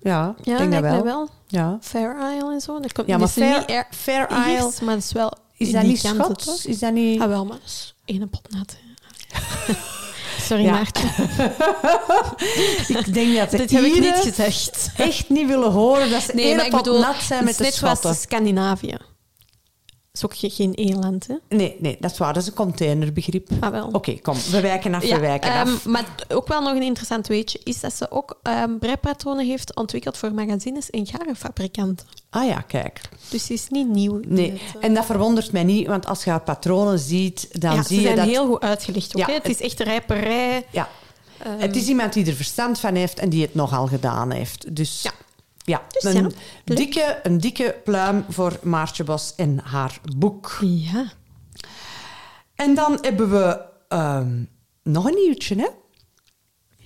[0.00, 1.28] Ja, ik Ja, denk dat wel.
[1.46, 1.78] Ja.
[1.80, 2.80] Fair Isle en zo.
[2.80, 5.72] Dat komt Ja, maar dus niet Fair, Fair Iers, Isle, maar dat is wel is
[5.72, 6.66] dat niet Schots?
[6.66, 7.20] Is dat niet...
[7.20, 8.76] Ah, wel, maar dat is één pot nat.
[10.40, 10.70] Sorry, Ja.
[10.70, 11.06] Maartje.
[12.98, 14.90] Ik denk dat Dit heb ik niet gezegd.
[14.96, 17.56] echt niet willen horen dat ze Nee, maar ik bedoel, nat zijn het met is
[17.56, 18.20] de net zoals.
[18.20, 18.96] Scandinavië.
[20.18, 21.34] Is ook ge- geen Ierland, hè?
[21.56, 22.32] Nee, nee, dat is waar.
[22.32, 23.48] Dat is een containerbegrip.
[23.60, 23.88] Ah, wel.
[23.92, 24.34] Oké, kom.
[24.50, 25.84] We wijken af, we wijken ehm, af.
[25.86, 30.16] Maar ook wel nog een interessant weetje is dat ze ook ehm breipatronen heeft ontwikkeld
[30.16, 32.06] voor magazines en garenfabrikanten.
[32.30, 33.00] Ah ja, kijk.
[33.30, 34.20] Dus ze is niet nieuw.
[34.26, 37.74] Nee, het, eh, en dat verwondert mij niet, want als je haar patronen ziet, dan
[37.74, 38.26] ja, zie ze je zijn dat...
[38.26, 39.26] heel goed uitgelegd ook.
[39.26, 39.34] Ja.
[39.34, 40.66] Het is echt rijperij.
[40.70, 40.88] Ja,
[41.38, 44.76] Ehm, Het is iemand die er verstand van heeft en die het nogal gedaan heeft.
[44.76, 45.10] Dus Ja.
[45.68, 46.32] Ja, Dus een,
[46.64, 50.58] ja, dikke, een dikke pluim voor Maartje Bos en haar boek.
[50.60, 51.04] Ja.
[52.54, 54.42] En dan hebben we ehm,
[54.82, 55.66] nog een nieuwtje, hè?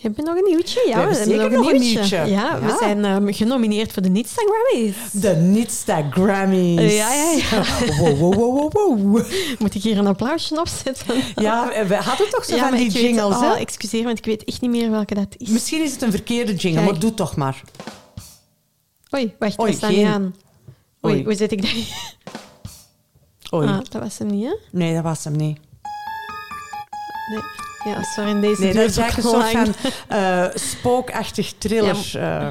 [0.01, 0.85] Hebben we nog een nieuwtje?
[0.89, 2.17] Ja, We hebben nog een nieuwtje.
[2.17, 2.61] Ja, Ja.
[2.61, 4.97] we zijn ehm, genomineerd voor de Instagrammys.
[5.13, 6.95] De Nitsta Grammys.
[6.97, 7.63] Ja, ja, ja.
[7.99, 8.35] Wow, wow,
[8.73, 9.23] wow, wow.
[9.59, 11.23] Moet ik hier een applausje opzetten?
[11.35, 13.53] Ja, we hadden toch zo Ja, van die ik weet- jingles, hè?
[13.53, 15.49] oh, excuseer, want ik weet echt niet meer welke dat is.
[15.49, 16.91] Misschien is het een verkeerde jingle, Kijk.
[16.93, 17.63] maar doe toch maar.
[19.15, 20.23] Oei, wacht, Oei, geen- niet aan.
[21.05, 21.25] Oei, Oei.
[21.25, 21.71] hoe zet ik dat?
[23.55, 23.69] Oei.
[23.69, 24.57] Ah, dat was hem niet, hè?
[24.71, 25.59] Nee, dat was hem niet.
[27.31, 27.43] Nee.
[27.95, 29.75] Ja, sorry, deze Nee, dat is een soort van
[30.09, 32.11] eh, spookachtig thriller.
[32.15, 32.49] eh.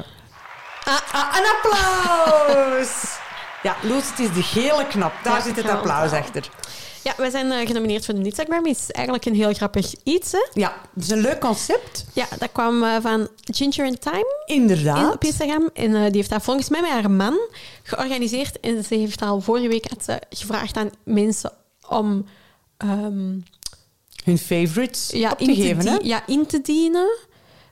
[1.12, 3.18] Ah, een applaus!
[3.62, 5.12] Ja, Loes, het is de gele knop.
[5.22, 6.48] Daar Ja, zit het applaus achter.
[7.04, 8.90] Ja, wij zijn eh, genomineerd voor de Instagrammys.
[8.90, 10.46] Eigenlijk een heel grappig iets, hè?
[10.52, 12.04] Ja, het is een leuk concept.
[12.12, 15.14] Ja, dat kwam eh, van Ginger and Time in, Inderdaad.
[15.14, 15.70] op Instagram.
[15.74, 17.38] En eh, die heeft dat volgens mij met haar man
[17.82, 18.60] georganiseerd.
[18.60, 21.52] En ze heeft al vorige week had ze gevraagd aan mensen
[21.88, 22.26] om
[22.76, 23.38] ehm,
[24.24, 25.98] Hun favorites ja, op in, te te geven, hè?
[25.98, 27.18] die- ja, in te dienen.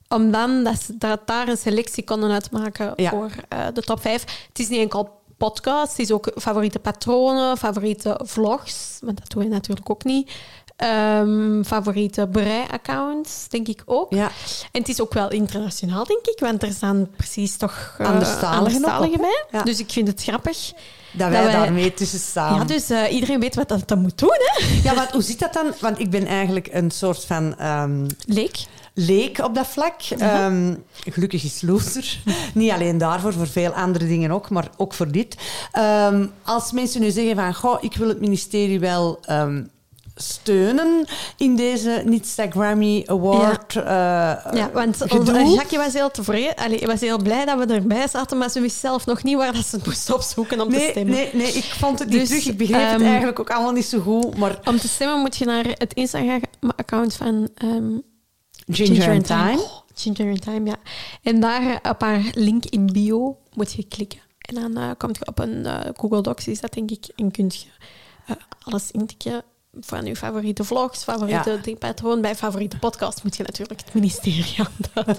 [0.08, 3.10] Om dan dat ze dat daar een selectie konden uitmaken Ja.
[3.10, 3.30] voor
[3.74, 4.20] de top 5.
[4.48, 8.98] Het is niet enkel podcast, het is ook favoriete patronen, favoriete vlogs.
[9.00, 10.30] Want dat doen we natuurlijk ook niet.
[10.76, 14.12] Ehm, favoriete brei-accounts, denk ik ook.
[14.14, 14.30] Ja,
[14.72, 18.84] En het is ook wel internationaal, denk ik, want er staan precies toch uh, Anderstaligen
[18.84, 19.18] ook op, hè?
[19.18, 19.44] bij.
[19.50, 19.62] Ja.
[19.62, 20.72] Dus ik vind het grappig.
[21.12, 22.54] Dat wij wij- daarmee tussen staan.
[22.54, 24.64] Ja, dus eh, iedereen weet wat dat, dat moet doen, hè?
[24.82, 25.72] Ja, want hoe zit dat dan?
[25.80, 28.56] Want ik ben eigenlijk een soort van ehm, Leek.
[28.94, 29.94] leek op dat vlak.
[30.18, 30.74] Ehm,
[31.08, 32.18] gelukkig is Loeser.
[32.54, 35.36] Niet alleen daarvoor, voor veel andere dingen ook, maar ook voor dit.
[35.72, 39.20] Ehm, als mensen nu zeggen van, goh, ik wil het ministerie wel
[40.22, 41.06] steunen
[41.36, 43.72] in deze Niet-Grammy Award.
[43.72, 46.54] Ja, uh, ja want onze, Jackie was heel tevreden.
[46.54, 49.52] Allee, was heel blij dat we erbij zaten, maar ze wist zelf nog niet waar
[49.52, 51.14] dat ze het moest opzoeken om nee, te stemmen.
[51.14, 52.46] Nee, nee, ik vond het niet dus, terug.
[52.46, 54.36] Ik begreep um, het eigenlijk ook allemaal niet zo goed.
[54.36, 54.58] Maar...
[54.64, 58.02] Om te stemmen moet je naar het Instagram-account van um,
[58.66, 59.60] Ginger, Ginger and Time.
[59.60, 60.76] Oh, Ginger and Time, ja.
[61.22, 64.20] En daar op haar link in bio moet je klikken.
[64.38, 67.30] En dan uh, kom je op een uh, Google Docs, is dat denk ik, en
[67.30, 67.66] kun je
[68.62, 69.42] alles intikken
[69.80, 71.74] van uw favoriete vlogs, favoriete ja.
[71.78, 72.20] patroon.
[72.20, 75.04] Bij favoriete podcast moet je natuurlijk het ministerie aan.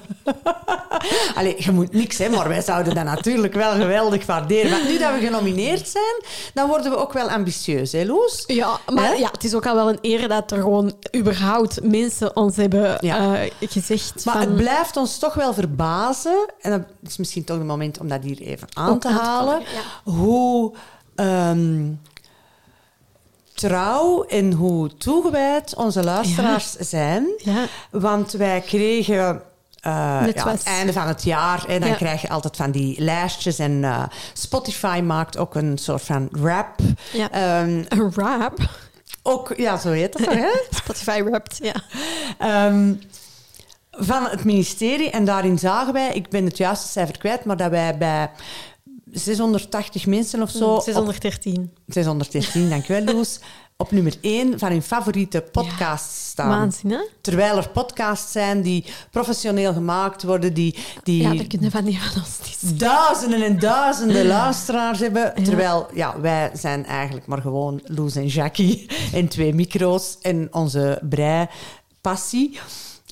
[1.36, 4.72] Allee, je moet niks, hè, maar wij zouden dat natuurlijk wel geweldig waarderen.
[4.72, 8.44] Maar nu dat we genomineerd zijn, dan worden we ook wel ambitieus, hè, Loes?
[8.48, 12.36] Ja, maar ja, het is ook al wel een eer dat er gewoon überhaupt mensen
[12.36, 13.44] ons hebben ja.
[13.44, 14.26] uh, gezegd.
[14.26, 18.08] Maar het blijft ons toch wel verbazen, en dat is misschien toch het moment om
[18.08, 20.12] dat hier even aan te halen, ja.
[20.12, 20.74] hoe...
[21.16, 22.00] Um,
[23.62, 26.84] trouw en hoe toegewijd onze luisteraars ja.
[26.84, 27.28] zijn.
[27.38, 27.66] Ja.
[27.90, 29.42] Want wij kregen
[29.88, 31.66] uh, ja, het einde van het jaar.
[31.68, 31.96] En dan ja.
[31.96, 33.60] krijg je altijd van die lijstjes.
[33.60, 36.80] En uh, Spotify maakt ook een soort van rap.
[37.14, 37.62] Ja.
[37.62, 38.58] Um, een rap?
[39.24, 40.50] Ook, ja, zo heet toch, hè?
[40.84, 41.76] Spotify rapt, ja.
[42.68, 43.02] Um,
[43.92, 45.10] van het ministerie.
[45.10, 48.30] En daarin zagen wij, ik ben het juiste cijfer kwijt, maar dat wij bij
[49.12, 50.80] 680 mensen of zo.
[50.80, 51.72] 613.
[51.88, 53.40] Op, 613, dankjewel, Loes.
[53.78, 56.50] op nummer 1 van hun favoriete podcasts staan.
[56.50, 57.00] Waanzin, hè?
[57.22, 60.76] Terwijl er podcasts zijn die professioneel gemaakt worden, die...
[61.04, 65.34] die ja, dat kunnen van die van ons niet Duizenden en duizenden luisteraars hebben.
[65.36, 65.44] Ja.
[65.44, 71.02] Terwijl, ja, wij zijn eigenlijk maar gewoon Loes en Jackie en twee micro's en onze
[71.10, 71.48] brei
[72.02, 72.60] passie.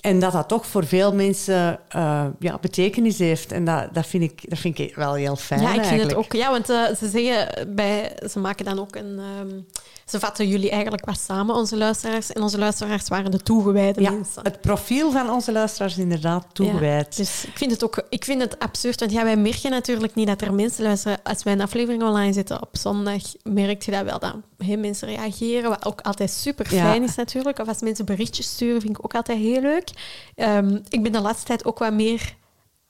[0.01, 3.51] En dat dat toch voor veel mensen uh, ja, betekenis heeft.
[3.51, 5.61] En dat, dat, vind ik, dat vind ik wel heel fijn.
[5.61, 6.17] Ja, ik vind eigenlijk.
[6.17, 6.33] het ook.
[6.33, 8.17] Ja, want uh, ze zeggen bij.
[8.31, 9.19] Ze maken dan ook een.
[9.39, 9.65] Um,
[10.05, 12.31] ze vatten jullie eigenlijk wat samen, onze luisteraars.
[12.31, 14.43] En onze luisteraars waren de toegewijde ja, mensen.
[14.43, 17.15] Het profiel van onze luisteraars is inderdaad toegewijd.
[17.15, 18.99] Ja, dus ik vind het ook ik vind het absurd.
[18.99, 21.17] Want ja, wij merken natuurlijk niet dat er mensen luisteren.
[21.23, 24.19] Als wij een aflevering online zetten op zondag, merk je dat wel.
[24.19, 24.35] Dat
[24.65, 27.07] hey, mensen reageren, wat ook altijd super fijn ja.
[27.07, 27.59] is natuurlijk.
[27.59, 29.89] Of als mensen berichtjes sturen, vind ik ook altijd heel leuk.
[30.35, 32.37] Um, ik ben de laatste tijd ook wat meer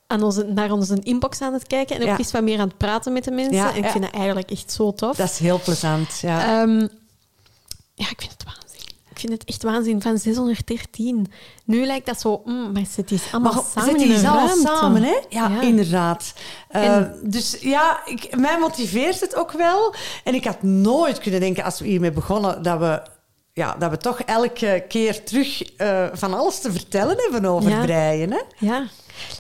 [0.07, 2.17] aan onze, naar onze inbox aan het kijken en ook ja.
[2.17, 3.53] eens wat meer aan het praten met de mensen.
[3.53, 5.15] Ja, en ik vind dat eigenlijk echt zo tof.
[5.15, 6.61] Dat is heel plezant, ja.
[6.61, 6.89] Um,
[7.93, 8.68] ja, ik vind het waanzin.
[9.21, 10.01] Ik vind het echt waanzin.
[10.01, 11.27] Van 613.
[11.65, 12.41] Nu lijkt dat zo...
[12.45, 14.67] Mm, maar zit die allemaal maar samen zit in die een allemaal ruimte.
[14.79, 15.15] samen, hè?
[15.29, 15.61] Ja, Ja.
[15.61, 16.33] inderdaad.
[16.71, 19.93] Uh, En- dus ja, ik, mij motiveert het ook wel.
[20.23, 23.01] En ik had nooit kunnen denken, als we hiermee begonnen, dat we...
[23.59, 27.81] Ja, dat we toch elke keer terug eh, van alles te vertellen hebben over Ja.
[27.81, 28.31] breien.
[28.31, 28.41] Hè?
[28.57, 28.87] Ja.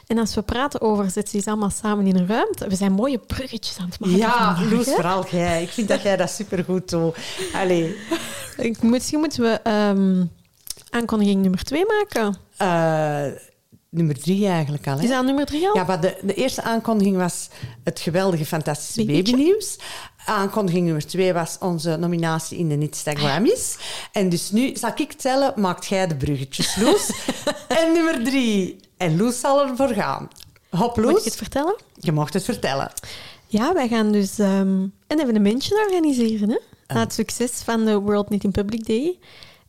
[0.07, 3.17] En als we praten over zitten die allemaal samen in een ruimte, we zijn mooie
[3.19, 4.17] bruggetjes aan het maken.
[4.17, 4.91] Ja, vandaag, Loes, hè?
[4.91, 5.61] vooral jij.
[5.63, 7.17] Ik vind dat jij dat supergoed doet.
[7.53, 7.95] Allee.
[8.57, 10.25] Ik, misschien moeten we ehm,
[10.89, 12.35] aankondiging nummer twee maken.
[12.57, 13.39] Eh,
[13.89, 14.97] nummer drie eigenlijk al.
[14.97, 15.03] Hè?
[15.03, 15.75] Is dat nummer drie al?
[15.75, 17.49] Ja, maar de, de eerste aankondiging was
[17.83, 19.77] het geweldige, fantastische babynieuws.
[20.29, 23.77] Aankondiging nummer twee was onze nominatie in de Nitstag Grammys.
[24.11, 27.11] En dus nu, zal ik tellen, maakt jij de bruggetjes, Loes.
[27.81, 28.75] en nummer drie.
[28.97, 30.27] En Loes zal ervoor gaan.
[30.69, 31.25] Hop, Moet ik Loes.
[31.25, 31.75] het vertellen?
[31.99, 32.91] Je mocht het vertellen.
[33.47, 34.69] Ja, wij gaan dus ehm,
[35.07, 36.49] een evenementje organiseren.
[36.49, 36.57] Hè?
[36.93, 39.17] Na het succes van de World Knitting Public Day.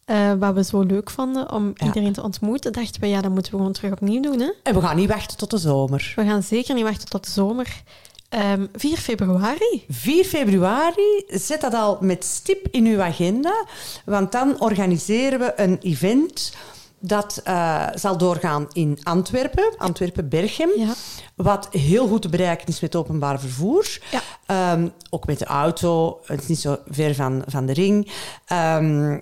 [0.05, 1.87] eh, wat we zo leuk vonden om Ja.
[1.87, 4.40] iedereen te ontmoeten, dachten we, ja, dat moeten we gewoon terug opnieuw doen.
[4.40, 4.51] Hè?
[4.62, 6.12] En we gaan niet wachten tot de zomer.
[6.16, 7.83] We gaan zeker niet wachten tot de zomer.
[8.30, 9.84] Ehm 4 februari.
[9.88, 13.64] 4 februari, zet dat al met stip in uw agenda,
[14.04, 16.52] want dan organiseren we een event
[16.98, 20.94] dat eh, zal doorgaan in Antwerpen, Antwerpen-Berchem, Ja.
[21.34, 23.98] wat heel goed te bereiken is met openbaar vervoer.
[24.10, 24.20] Ja.
[24.46, 28.12] Ehm, ook met de auto, het is niet zo ver van, van de ring.
[28.46, 29.18] Ehm,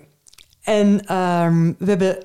[0.61, 0.97] en
[1.77, 2.17] we hebben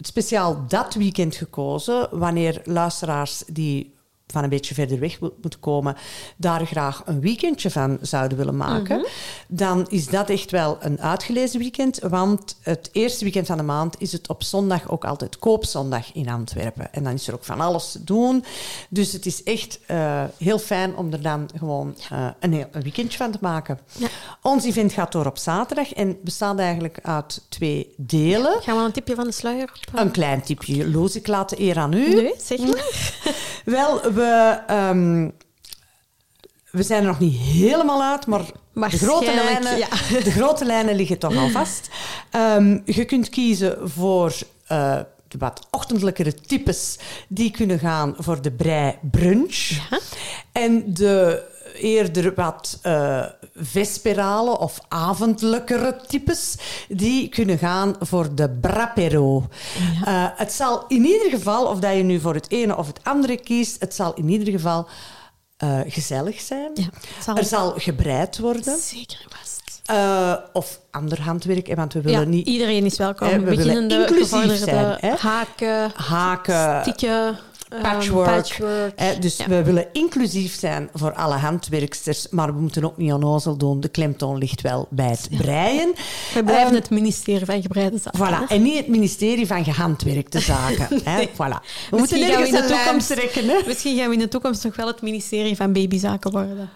[0.00, 3.94] speciaal dat weekend gekozen, wanneer luisteraars die
[4.30, 5.96] van een beetje verder weg mo- moeten komen,
[6.36, 9.06] daar graag een weekendje van zouden willen maken,
[9.48, 11.98] dan is dat echt wel een uitgelezen weekend.
[11.98, 16.28] Want het eerste weekend van de maand is het op zondag ook altijd koopzondag in
[16.28, 16.92] Antwerpen.
[16.92, 18.44] En dan is er ook van alles te doen.
[18.88, 22.82] Dus het is echt eh, heel fijn om er dan gewoon eh, een, heel, een
[22.82, 23.78] weekendje van te maken.
[23.96, 24.08] Ja.
[24.42, 28.62] Ons event gaat door op zaterdag en bestaat eigenlijk uit twee delen.
[28.62, 29.98] Gaan we een tipje van de sluier op?
[30.00, 32.14] Een klein tipje, Loos, ik laat de eer aan u.
[32.14, 32.84] Nee, zeg maar.
[33.64, 35.28] Wel, we, ehm,
[36.70, 38.44] we zijn er nog niet helemaal uit, maar
[38.90, 39.88] de grote, lijnen, ja.
[40.24, 41.90] de grote lijnen liggen toch al vast.
[42.30, 44.32] Ehm, je kunt kiezen voor
[44.66, 49.68] eh, de wat ochtendelijkere types die kunnen gaan voor de brei brunch.
[49.90, 49.98] Ja.
[50.52, 51.42] En de
[51.80, 56.56] eerder wat uh, vesperale of avondelijkere types,
[56.88, 59.48] die kunnen gaan voor de brapero.
[60.06, 63.00] Uh, het zal in ieder geval, of dat je nu voor het ene of het
[63.02, 64.88] andere kiest, het zal in ieder geval
[65.64, 66.70] uh, gezellig zijn.
[66.74, 66.88] Ja,
[67.22, 67.36] zal...
[67.36, 68.78] Er zal gebreid worden.
[68.78, 69.58] Zeker vast.
[69.90, 72.46] Uh, of ander handwerk, want we willen ja, niet...
[72.46, 73.28] iedereen is welkom.
[73.28, 74.96] Hè, we willen inclusief zijn.
[75.00, 75.14] Hè?
[75.16, 77.38] Haken, haken, stikken,
[77.82, 78.26] patchwork.
[78.28, 78.92] Um, patchwork.
[78.96, 79.48] Hè, dus ja.
[79.48, 83.80] we willen inclusief zijn voor alle handwerksters, maar we moeten ook niet onnozel doen.
[83.80, 85.92] De klemtoon ligt wel bij het breien.
[86.34, 88.20] We blijven Um, het ministerie van Gebreide Zaken.
[88.20, 91.00] Voilà, en niet het ministerie van Gehandwerkte Zaken.
[91.10, 91.26] hè?
[91.26, 91.36] Voilà.
[91.90, 93.48] We Misschien moeten nergens in de toekomst- trekken.
[93.48, 93.56] Hè?
[93.66, 96.70] Misschien gaan we in de toekomst nog wel het ministerie van babyzaken worden.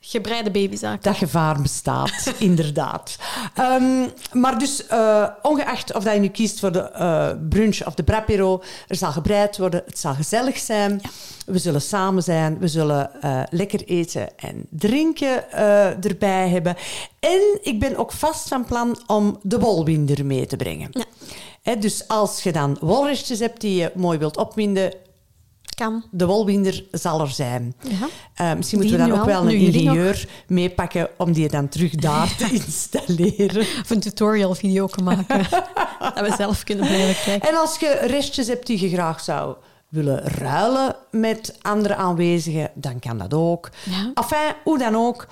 [0.00, 1.02] Gebreide babyzaken.
[1.02, 3.16] Dat gevaar bestaat, inderdaad.
[3.54, 7.94] Ehm, maar dus, eh, ongeacht of dat je nu kiest voor de eh, brunch of
[7.94, 11.00] de brapero, er zal gebreid worden, het zal gezellig zijn.
[11.46, 15.52] We zullen samen zijn, we zullen eh, lekker eten en drinken
[16.02, 16.76] erbij hebben.
[17.20, 20.90] En ik ben ook vast van plan om de wolwinder mee te brengen.
[21.62, 21.74] Ja.
[21.74, 24.92] Dus als je dan wolrestjes hebt die je mooi wilt opwinden,
[25.78, 26.04] Kan.
[26.10, 27.74] de wolwinder zal er zijn.
[27.82, 27.88] Ja.
[28.34, 31.94] Eh, misschien Die moeten we dan ook wel een ingenieur meepakken om die dan terug
[31.94, 33.60] daar te installeren.
[33.60, 35.46] Of een tutorial video maken.
[36.14, 37.48] dat we zelf kunnen blijven kijken.
[37.48, 39.56] En als je restjes hebt die je graag zou
[39.88, 43.70] willen ruilen met andere aanwezigen, dan kan dat ook.
[43.84, 44.10] Ja.
[44.14, 45.26] Enfin, hoe dan ook,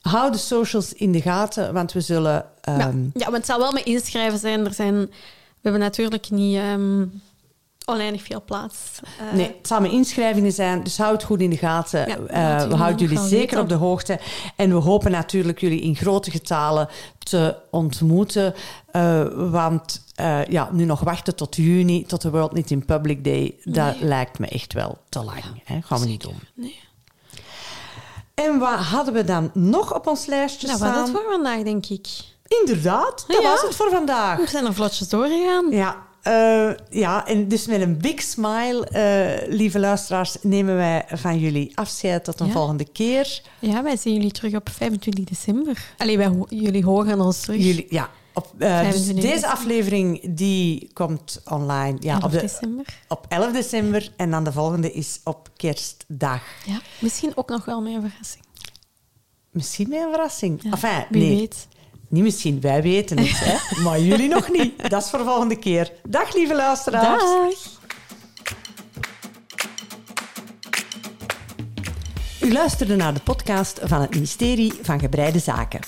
[0.00, 2.44] hou de socials in de gaten, want we zullen...
[2.62, 2.78] Ja.
[2.78, 4.64] ehm, ja, maar het zal wel met inschrijven zijn.
[4.64, 5.10] Er zijn
[5.60, 7.04] we hebben natuurlijk niet ehm
[7.90, 8.76] oneindig veel plaats.
[9.18, 12.08] Eh, Nee, het zal met inschrijvingen zijn, dus houd het goed in de gaten.
[12.08, 12.16] Ja,
[12.60, 13.60] Eh, we houden jullie zeker weten.
[13.60, 14.18] op de hoogte.
[14.56, 18.54] En we hopen natuurlijk jullie in grote getalen te ontmoeten.
[18.92, 20.04] Eh, want
[20.48, 24.38] ja, nu nog wachten tot juni, tot de World Niet in Public Day, dat lijkt
[24.38, 25.42] me echt wel te lang.
[25.64, 25.78] Hè?
[25.82, 26.38] Gaan we niet doen.
[26.54, 26.80] Nee.
[28.34, 31.02] En wat hadden we dan nog op ons lijstje Dat was staan?
[31.02, 32.06] het voor vandaag, denk ik.
[32.60, 33.48] Inderdaad, dat Ja.
[33.50, 34.38] was het voor vandaag.
[34.38, 35.70] We zijn er vlotjes doorgegaan.
[35.70, 41.38] Ja, eh, ja, en dus met een big smile, eh, lieve luisteraars, nemen wij van
[41.38, 42.52] jullie afscheid tot een Ja.
[42.52, 43.42] volgende keer.
[43.58, 45.92] Ja, wij zien jullie terug op 25 december.
[45.98, 47.56] Allee, wij ho- jullie horen ons terug.
[47.64, 52.40] Jullie, ja, op, eh, dus 25 deze aflevering die komt online ja, 11 op, de,
[52.40, 52.84] december.
[53.08, 56.42] op 11 december en dan de volgende is op kerstdag.
[56.66, 58.44] Ja, misschien ook nog wel met een verrassing.
[59.50, 60.62] Misschien met een verrassing.
[60.62, 61.68] Ja, enfin, wie nee, weet.
[62.10, 63.56] Niet misschien, wij weten het, hè?
[63.84, 64.90] maar jullie nog niet.
[64.90, 65.92] Dat is voor de volgende keer.
[66.08, 67.22] Dag lieve luisteraars.
[67.22, 67.78] Dag!
[72.40, 75.80] U luisterde naar de podcast van het ministerie van Gebreide Zaken.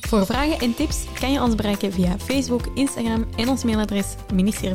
[0.00, 4.74] Voor vragen en tips kan je ons bereiken via Facebook, Instagram en ons mailadres ministerie